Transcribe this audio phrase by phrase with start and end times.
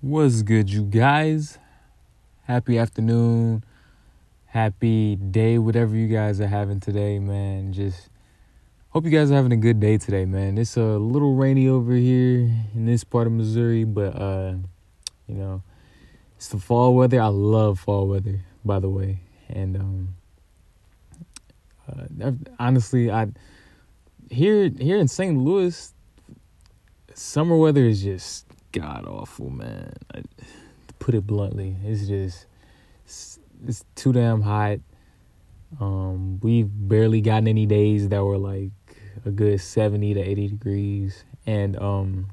[0.00, 1.58] What's good, you guys?
[2.44, 3.64] Happy afternoon,
[4.46, 7.72] happy day, whatever you guys are having today, man.
[7.72, 8.08] Just
[8.90, 10.56] hope you guys are having a good day today, man.
[10.56, 14.54] It's a little rainy over here in this part of Missouri, but uh,
[15.26, 15.64] you know,
[16.36, 17.20] it's the fall weather.
[17.20, 19.18] I love fall weather, by the way,
[19.48, 20.14] and um,
[22.22, 22.30] uh,
[22.60, 23.26] honestly, I
[24.30, 25.36] here here in St.
[25.36, 25.92] Louis,
[27.14, 29.92] summer weather is just god awful, man.
[30.14, 32.46] I, to put it bluntly, it's just
[33.04, 34.78] it's, it's too damn hot.
[35.80, 38.70] Um, we've barely gotten any days that were like
[39.24, 42.28] a good seventy to eighty degrees, and um,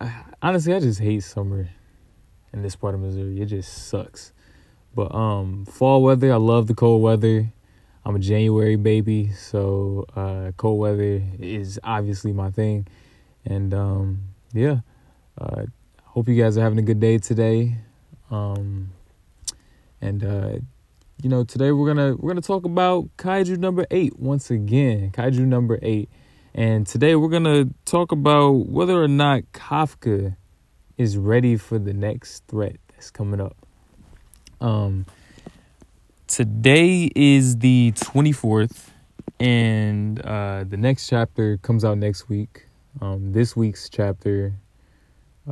[0.00, 1.68] I, honestly, I just hate summer
[2.52, 3.40] in this part of Missouri.
[3.40, 4.32] It just sucks.
[4.94, 7.52] But um, fall weather, I love the cold weather.
[8.04, 12.86] I'm a January baby, so uh, cold weather is obviously my thing,
[13.44, 14.20] and um,
[14.52, 14.80] yeah,
[15.38, 15.64] uh,
[16.04, 17.76] hope you guys are having a good day today.
[18.30, 18.90] Um,
[20.00, 20.58] and uh,
[21.22, 25.10] you know, today we're gonna we're gonna talk about Kaiju number eight once again.
[25.10, 26.08] Kaiju number eight,
[26.54, 30.36] and today we're gonna talk about whether or not Kafka
[30.96, 33.56] is ready for the next threat that's coming up.
[34.60, 35.06] Um,
[36.26, 38.92] today is the twenty fourth,
[39.40, 42.67] and uh, the next chapter comes out next week.
[43.00, 44.52] Um, this week's chapter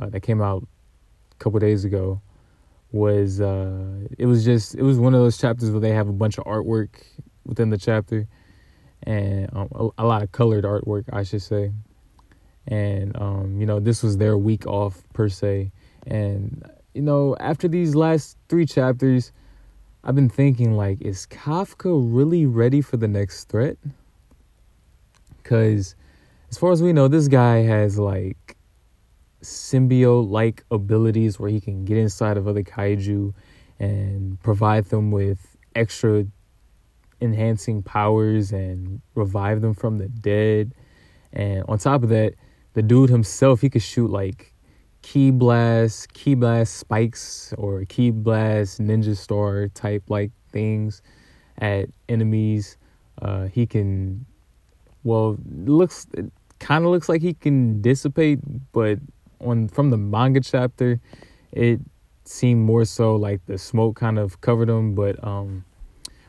[0.00, 0.66] uh, that came out
[1.32, 2.20] a couple days ago
[2.92, 6.12] was uh, it was just it was one of those chapters where they have a
[6.12, 6.88] bunch of artwork
[7.44, 8.26] within the chapter
[9.02, 11.72] and um, a, a, lot of colored artwork I should say.
[12.66, 15.70] And um, you know this was their week off per se.
[16.06, 19.32] And you know after these last three chapters
[20.02, 23.76] I've been thinking like is Kafka really ready for the next threat?
[25.42, 25.94] Because
[26.50, 28.56] as far as we know this guy has like
[29.42, 33.32] symbiote like abilities where he can get inside of other kaiju
[33.78, 36.24] and provide them with extra
[37.20, 40.74] enhancing powers and revive them from the dead.
[41.32, 42.34] And on top of that,
[42.74, 44.54] the dude himself, he could shoot like
[45.02, 51.02] Ki blast, Ki blast spikes or Ki blast ninja star type like things
[51.58, 52.76] at enemies.
[53.20, 54.26] Uh, he can,
[55.06, 56.06] well, looks
[56.58, 58.40] kind of looks like he can dissipate,
[58.72, 58.98] but
[59.40, 61.00] on from the manga chapter,
[61.52, 61.80] it
[62.24, 64.96] seemed more so like the smoke kind of covered him.
[64.96, 65.64] But um,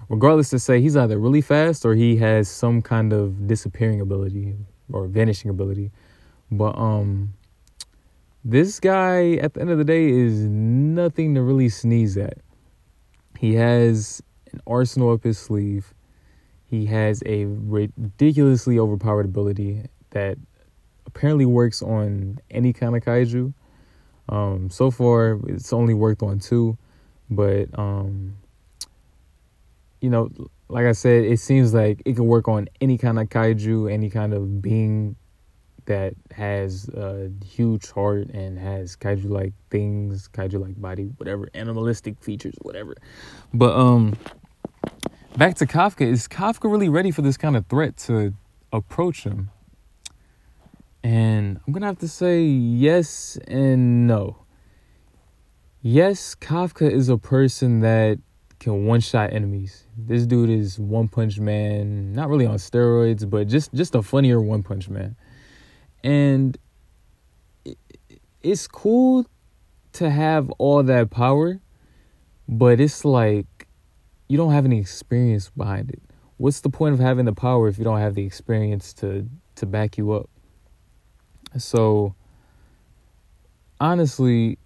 [0.10, 4.56] regardless to say, he's either really fast or he has some kind of disappearing ability
[4.94, 5.92] or vanishing ability.
[6.52, 7.34] But um,
[8.46, 12.38] this guy at the end of the day is nothing to really sneeze at.
[13.40, 14.22] He has
[14.52, 15.96] an arsenal up his sleeve.
[16.70, 20.38] He has a ridiculously overpowered ability that
[21.06, 23.54] apparently works on any kind of kaiju.
[24.30, 26.78] Um, so far, it's only worked on two,
[27.30, 28.36] but um,
[30.02, 30.30] you know,
[30.68, 34.10] like I said, it seems like it can work on any kind of kaiju, any
[34.10, 35.16] kind of being
[35.86, 42.22] that has a huge heart and has kaiju like things, kaiju like body, whatever, animalistic
[42.22, 42.96] features, whatever.
[43.54, 44.18] But um
[45.38, 48.34] back to Kafka, is Kafka really ready for this kind of threat to
[48.74, 49.52] approach him?
[51.04, 54.38] And I'm going to have to say yes and no.
[55.84, 58.18] Yes, Kafka is a person that
[58.60, 59.84] can one shot enemies.
[59.96, 64.42] This dude is one punch man, not really on steroids, but just just a funnier
[64.42, 65.16] one punch man.
[66.04, 66.58] And
[68.42, 69.28] it's cool
[69.94, 71.60] to have all that power,
[72.50, 73.57] but it's like
[74.28, 76.02] you don't have any experience behind it.
[76.38, 79.66] What's the point of having the power if you don't have the experience to to
[79.66, 80.30] back you up?
[81.58, 82.14] So
[83.80, 84.58] honestly,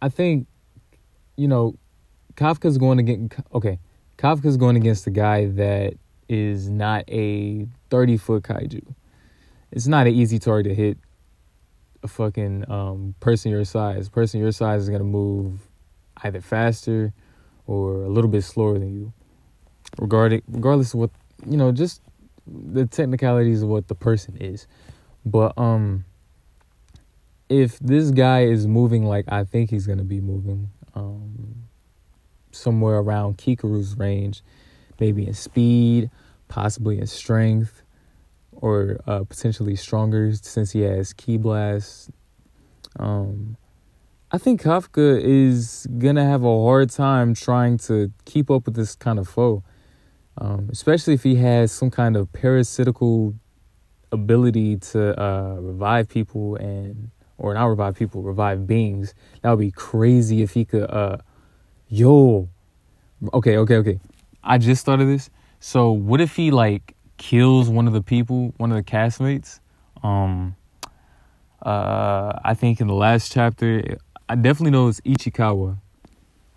[0.00, 0.46] I think
[1.36, 1.76] you know
[2.34, 3.78] Kafka's going get okay.
[4.18, 5.94] Kafka's going against a guy that
[6.28, 8.94] is not a 30 foot kaiju.
[9.72, 10.98] It's not an easy target to hit
[12.02, 14.08] a fucking um, person your size.
[14.08, 15.60] Person your size is going to move
[16.18, 17.12] either faster
[17.66, 19.12] or a little bit slower than you.
[19.98, 21.10] Regarding regardless of what,
[21.46, 22.00] you know, just
[22.46, 24.66] the technicalities of what the person is.
[25.24, 26.04] But um
[27.48, 31.66] if this guy is moving like I think he's gonna be moving, um
[32.52, 34.42] somewhere around Kikoru's range,
[35.00, 36.10] maybe in speed,
[36.48, 37.82] possibly in strength,
[38.52, 42.10] or uh, potentially stronger since he has Ki Blast.
[42.98, 43.56] Um,
[44.34, 48.94] I think Kafka is gonna have a hard time trying to keep up with this
[48.94, 49.62] kind of foe,
[50.38, 53.34] um, especially if he has some kind of parasitical
[54.10, 59.12] ability to uh, revive people and or not revive people, revive beings.
[59.42, 60.90] That would be crazy if he could.
[60.90, 61.18] uh
[61.88, 62.48] Yo,
[63.34, 64.00] okay, okay, okay.
[64.42, 65.28] I just of this.
[65.60, 69.60] So what if he like kills one of the people, one of the castmates?
[70.02, 70.56] Um,
[71.60, 73.98] uh, I think in the last chapter,
[74.32, 75.76] I definitely know it's Ichikawa,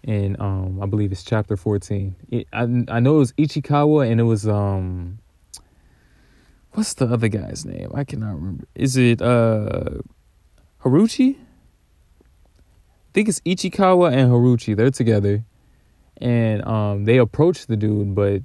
[0.06, 2.16] and um, I believe it's chapter fourteen.
[2.30, 5.20] It, I I know it was Ichikawa, and it was um,
[6.72, 7.92] what's the other guy's name?
[7.94, 8.64] I cannot remember.
[8.76, 9.90] Is it uh,
[10.86, 11.36] Haruchi?
[11.36, 14.74] I think it's Ichikawa and Haruchi.
[14.74, 15.44] They're together,
[16.22, 18.42] and um, they approach the dude, but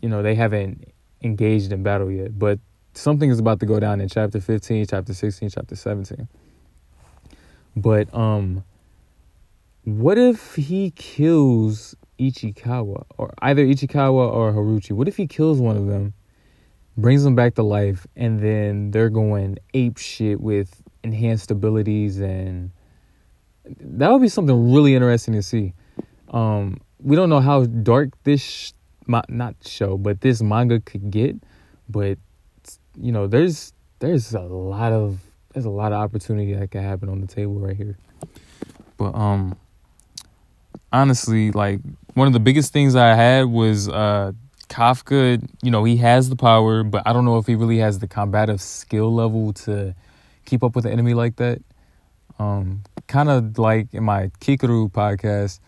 [0.00, 0.90] you know they haven't
[1.20, 2.38] engaged in battle yet.
[2.38, 2.58] But
[2.94, 6.26] something is about to go down in chapter 15, chapter 16, chapter 17.
[7.76, 8.64] But um
[9.84, 14.92] what if he kills Ichikawa or either Ichikawa or Haruchi?
[14.92, 16.14] What if he kills one of them,
[16.96, 22.70] brings them back to life, and then they're going ape shit with enhanced abilities and
[23.80, 25.72] that would be something really interesting to see.
[26.30, 28.72] Um, we don't know how dark this sh-
[29.06, 31.36] not show, but this manga could get,
[31.88, 32.18] but
[33.00, 35.20] you know, there's there's a lot of
[35.52, 37.96] there's a lot of opportunity that could happen on the table right here.
[38.96, 39.56] But um
[40.92, 41.80] honestly, like
[42.14, 44.32] one of the biggest things I had was uh
[44.68, 47.98] Kafka, you know, he has the power, but I don't know if he really has
[47.98, 49.94] the combative skill level to
[50.46, 51.62] keep up with an enemy like that.
[52.38, 55.60] Um kind of like in my Kikoru podcast,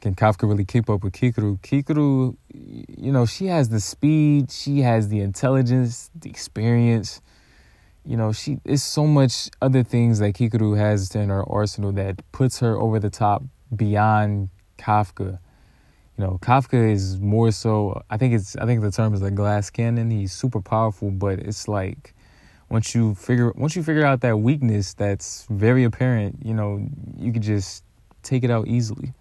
[0.00, 1.60] can Kafka really keep up with Kikoru?
[1.60, 7.20] Kikoru, you know, she has the speed, she has the intelligence, the experience.
[8.04, 12.20] You know, she is so much other things that Kikoru has in her arsenal that
[12.32, 13.44] puts her over the top
[13.74, 15.38] beyond Kafka.
[16.18, 18.02] You know, Kafka is more so.
[18.10, 18.56] I think it's.
[18.56, 20.10] I think the term is like glass cannon.
[20.10, 22.14] He's super powerful, but it's like
[22.72, 26.86] once you figure once you figure out that weakness that's very apparent, you know,
[27.18, 27.84] you could just
[28.22, 29.12] take it out easily.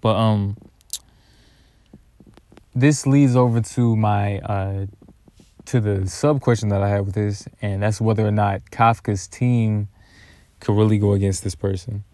[0.00, 0.56] But um
[2.74, 4.86] this leads over to my uh
[5.68, 9.28] to the sub question that I have with this, and that's whether or not Kafka's
[9.28, 9.88] team
[10.60, 12.04] could really go against this person.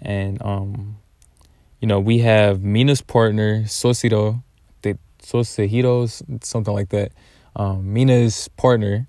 [0.00, 0.96] And um
[1.80, 4.42] you know, we have Mina's partner, Soshiro,
[4.82, 7.12] the Sosihiro's something like that.
[7.54, 9.06] Um, Mina's partner,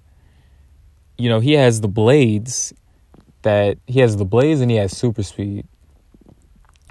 [1.18, 2.74] you know, he has the blades
[3.44, 5.66] that he has the blades and he has super speed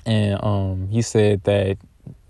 [0.06, 1.76] and um, he said that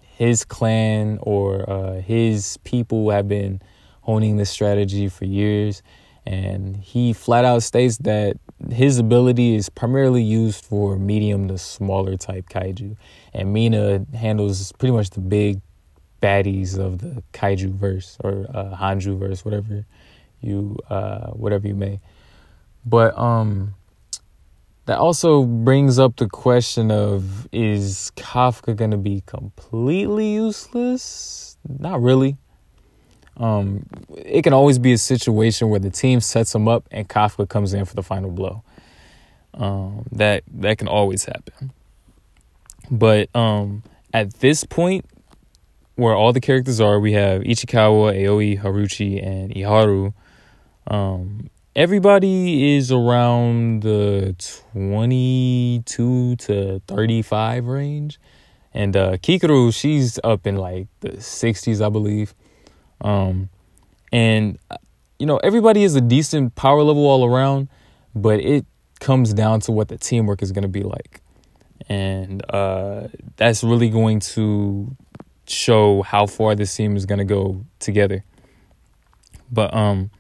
[0.01, 3.61] his clan or uh, his people have been
[4.07, 5.83] honing this strategy for years,
[6.25, 8.37] and he flat out states that
[8.71, 12.97] his ability is primarily used for medium to smaller type kaiju,
[13.35, 15.61] and Mina handles pretty much the big
[16.23, 19.85] baddies of the kaiju verse or uh, Hanju verse, whatever
[20.41, 21.99] you uh, whatever you may.
[22.85, 23.75] But um
[24.87, 31.59] that also brings up the question of is Kafka to be completely useless?
[31.69, 32.37] Not really.
[33.37, 33.87] Um,
[34.17, 37.75] it can always be a situation where the team sets him up and Kafka comes
[37.75, 38.63] in for the final blow.
[39.55, 41.73] Um, that that can always happen.
[42.91, 45.05] But um, at this point,
[45.97, 50.13] where all the characters are, we have Ichikawa, Aoi, Haruchi, and Iharu.
[50.87, 54.35] Um, everybody is around the
[54.73, 58.19] 22 to 35 range
[58.73, 62.35] and uh Kikoru she's up in like the 60s I believe
[63.01, 63.49] um
[64.13, 64.59] and
[65.19, 67.69] you know everybody is a decent power level all around
[68.15, 68.65] but it
[69.01, 71.21] comes down to what the teamwork is going to be like
[71.89, 74.95] and uh that's really going to
[75.47, 78.25] show how far this team is going to go together
[79.51, 80.11] but um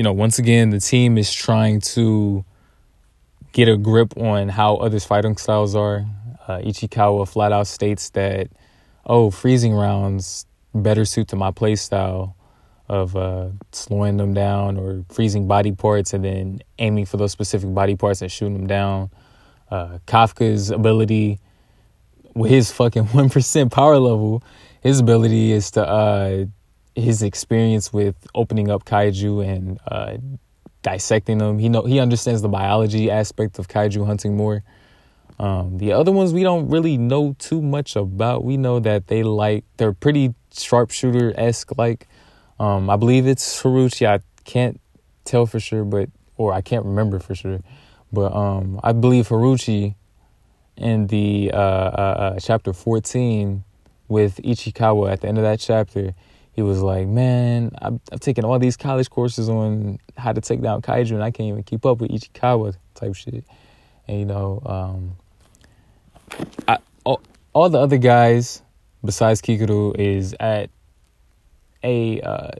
[0.00, 2.42] you know, once again, the team is trying to
[3.52, 6.06] get a grip on how others' fighting styles are.
[6.48, 8.48] Uh, Ichikawa flat out states that,
[9.04, 12.36] oh, freezing rounds better suit to my play style
[12.88, 17.72] of uh, slowing them down or freezing body parts and then aiming for those specific
[17.72, 19.10] body parts and shooting them down.
[19.70, 21.38] Uh, Kafka's ability
[22.34, 24.42] with his fucking 1% power level,
[24.80, 26.44] his ability is to uh,
[26.96, 30.16] his experience with opening up kaiju and uh,
[30.82, 31.58] dissecting them.
[31.58, 34.64] He know he understands the biology aspect of kaiju hunting more.
[35.38, 38.44] Um, the other ones we don't really know too much about.
[38.44, 41.76] We know that they like they're pretty sharpshooter esque.
[41.76, 42.08] Like
[42.58, 44.06] um, I believe it's Haruchi.
[44.06, 44.80] I can't
[45.24, 47.60] tell for sure, but or I can't remember for sure.
[48.12, 49.94] But um, I believe Haruchi
[50.76, 53.64] in the uh, uh, uh chapter fourteen
[54.08, 56.14] with Ichikawa at the end of that chapter
[56.52, 60.60] he was like, "Man, I've, I've taken all these college courses on how to take
[60.60, 63.44] down kaiju, and I can't even keep up with Ichikawa type shit."
[64.06, 65.16] And you know, um,
[66.68, 68.62] I, all, all the other guys
[69.04, 70.70] besides Kikoru is at
[71.82, 72.50] a uh,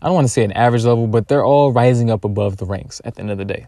[0.00, 2.66] I don't want to say an average level, but they're all rising up above the
[2.66, 3.66] ranks at the end of the day.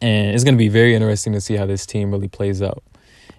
[0.00, 2.84] And it's going to be very interesting to see how this team really plays out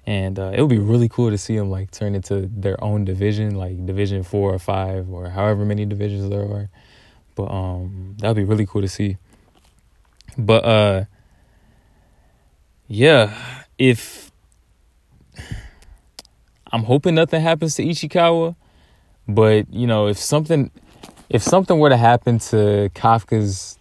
[0.08, 3.06] and uh, it would be really cool to see them like turn into their own
[3.06, 6.70] division, like Division Four or Five or however many divisions there are.
[7.34, 9.18] But um, that'd be really cool to see.
[10.38, 11.06] But uh,
[12.88, 14.25] yeah, if
[16.76, 18.54] I'm hoping nothing happens to Ichikawa,
[19.30, 20.72] but you know, if something,
[21.30, 23.80] if something were to happen to Kafka's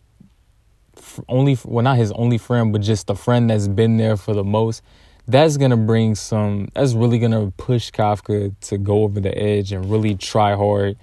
[1.28, 4.44] only, well, not his only friend, but just the friend that's been there for the
[4.44, 4.80] most
[5.26, 9.90] that's gonna bring some that's really gonna push Kafka to go over the edge and
[9.90, 10.96] really try hard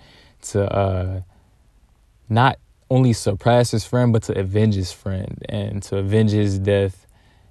[0.43, 1.21] to uh
[2.29, 2.57] not
[2.89, 7.05] only surpass his friend but to avenge his friend and to avenge his death.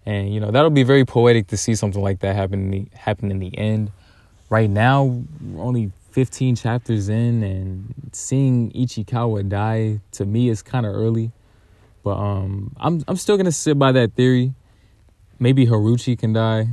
[0.07, 2.89] And you know that'll be very poetic to see something like that happen in the,
[2.97, 3.91] happen in the end
[4.51, 10.85] right now we're only 15 chapters in and seeing Ichikawa die to me is kind
[10.85, 11.31] of early
[12.03, 14.55] but um I'm I'm still to sit by that theory
[15.41, 16.69] maybe Haruchi can die.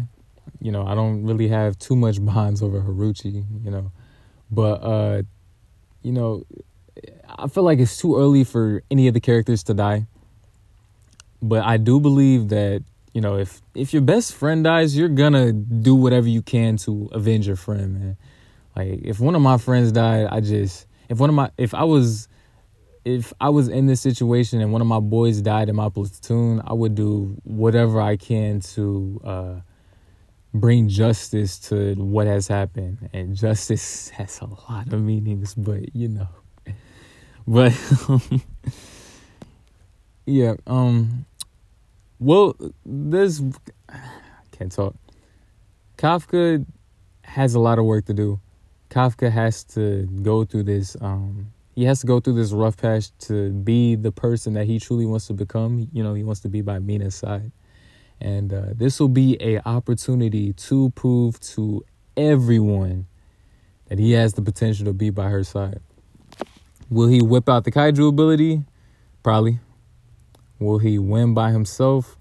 [0.60, 3.92] You know, I don't really have too much bonds over Haruchi, you know.
[4.52, 5.24] But uh
[6.04, 6.46] you know,
[7.28, 10.06] I feel like it's too early for any of the characters to die.
[11.42, 12.84] But I do believe that,
[13.18, 17.10] you know, if if your best friend dies, you're gonna do whatever you can to
[17.12, 18.18] avenge your friend, man.
[18.76, 21.84] Like if one of my friends died, I just if one of my if I
[21.84, 22.28] was
[23.06, 26.62] if I was in this situation and one of my boys died in my platoon,
[26.64, 29.56] I would do whatever I can to uh,
[30.54, 33.10] bring justice to what has happened.
[33.14, 36.28] And justice has a lot of meanings, but you know.
[37.48, 37.74] But
[40.28, 41.26] yeah, um,
[42.20, 42.56] well,
[43.90, 43.98] I
[44.52, 44.96] can't talk.
[45.98, 46.66] Kafka
[47.24, 48.40] has a lot of work to do.
[48.90, 53.16] Kafka has to go through this um he has to go through this rough patch
[53.20, 55.88] to be the person that he truly wants to become.
[55.94, 57.52] You know, he wants to be by Mina's side.
[58.20, 61.86] And uh, this will be a opportunity to prove to
[62.18, 63.06] everyone
[63.90, 65.82] that he has the potential to be by her side.
[66.90, 68.64] Will he whip out the kaiju ability?
[69.22, 69.60] Probably.
[70.60, 72.18] Will he win by himself?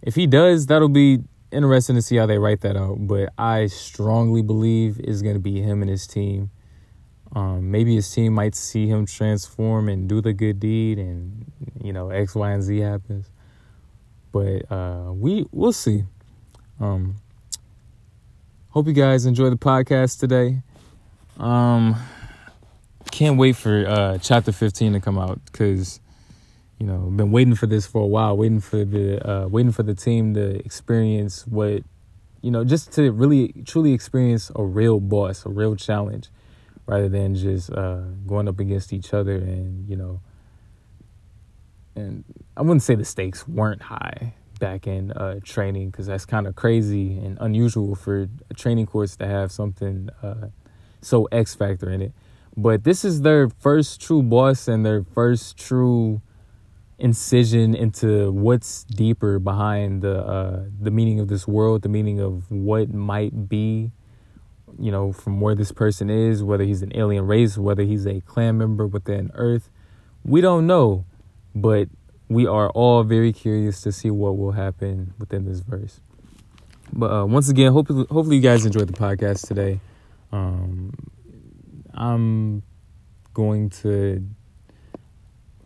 [0.00, 1.20] If he does, that'll be
[1.50, 3.06] interesting to see how they write that out.
[3.06, 6.50] But I strongly believe it's going to be him and his team
[7.34, 11.50] um, maybe his team might see him transform and do the good deed, and
[11.82, 13.30] you know X, Y, and Z happens.
[14.32, 16.04] But uh, we we'll see.
[16.78, 17.16] Um,
[18.70, 20.62] hope you guys enjoy the podcast today.
[21.38, 21.96] Um,
[23.10, 26.00] can't wait for uh, chapter fifteen to come out because
[26.82, 29.84] you know been waiting for this for a while, waiting for the uh, waiting for
[29.84, 31.84] the team to experience what
[32.40, 36.28] you know, just to really truly experience a real boss, a real challenge
[36.86, 40.20] rather than just uh, going up against each other and you know
[41.94, 42.24] and
[42.56, 46.56] I wouldn't say the stakes weren't high back in uh, training because that's kind of
[46.56, 50.48] crazy and unusual for a training course to have something uh,
[51.00, 52.12] so X factor in it.
[52.56, 56.22] But this is their first true boss and their first true
[57.02, 62.50] incision into what's deeper behind the uh, the meaning of this world, the meaning of
[62.50, 63.92] what might be
[64.78, 68.20] you know, from where this person is, whether he's an alien race, whether he's a
[68.22, 69.70] clan member within Earth.
[70.24, 71.04] We don't know,
[71.54, 71.88] but
[72.28, 76.00] we are all very curious to see what will happen within this verse.
[76.92, 79.80] But uh, once again, hopefully, hopefully you guys enjoyed the podcast today.
[80.30, 80.92] Um,
[81.94, 82.62] I'm
[83.34, 84.26] going to,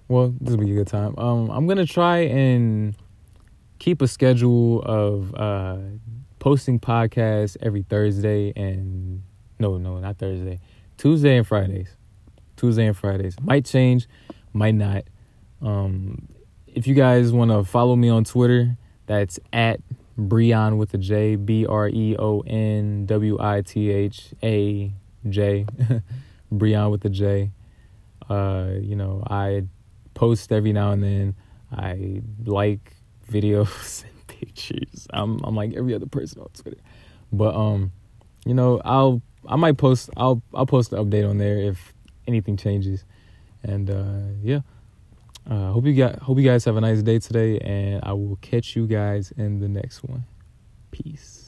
[0.09, 1.15] well, this will be a good time.
[1.19, 2.95] Um, I'm gonna try and
[3.79, 5.79] keep a schedule of uh,
[6.39, 9.23] posting podcasts every Thursday and
[9.59, 10.61] no, no, not Thursday,
[10.97, 11.89] Tuesday and Fridays.
[12.57, 14.09] Tuesday and Fridays might change,
[14.53, 15.05] might not.
[15.61, 16.29] Um,
[16.67, 19.81] if you guys want to follow me on Twitter, that's at
[20.19, 24.93] Breon with a J, B R E O N W I T H A
[25.29, 25.67] J,
[26.53, 27.51] Breon with a J.
[28.29, 29.65] Uh, you know, I
[30.17, 31.37] post every now and then.
[31.71, 32.97] I like
[33.31, 35.07] videos and pictures.
[35.11, 36.81] I'm I'm like every other person on Twitter.
[37.33, 37.93] But um,
[38.45, 41.95] you know, I'll I might post I'll I'll post an update on there if
[42.27, 43.05] anything changes.
[43.63, 44.61] And uh yeah.
[45.49, 48.39] Uh hope you got hope you guys have a nice day today and I will
[48.41, 50.25] catch you guys in the next one.
[50.91, 51.46] Peace.